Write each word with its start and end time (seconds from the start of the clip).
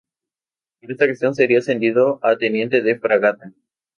Por 0.79 0.91
esta 0.91 1.05
acción 1.05 1.35
sería 1.35 1.59
ascendido 1.59 2.19
a 2.23 2.35
teniente 2.35 2.81
de 2.81 2.97
fragata. 2.97 3.53